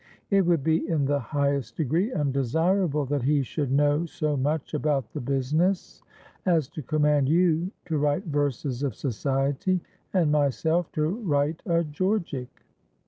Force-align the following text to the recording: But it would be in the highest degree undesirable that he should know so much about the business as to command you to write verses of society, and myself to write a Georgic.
But 0.31 0.37
it 0.37 0.45
would 0.47 0.63
be 0.63 0.89
in 0.89 1.05
the 1.05 1.19
highest 1.19 1.77
degree 1.77 2.11
undesirable 2.11 3.05
that 3.05 3.21
he 3.21 3.43
should 3.43 3.71
know 3.71 4.07
so 4.07 4.35
much 4.35 4.73
about 4.73 5.13
the 5.13 5.21
business 5.21 6.01
as 6.43 6.67
to 6.69 6.81
command 6.81 7.29
you 7.29 7.69
to 7.85 7.99
write 7.99 8.25
verses 8.25 8.81
of 8.81 8.95
society, 8.95 9.79
and 10.11 10.31
myself 10.31 10.91
to 10.93 11.07
write 11.07 11.61
a 11.67 11.83
Georgic. 11.83 12.65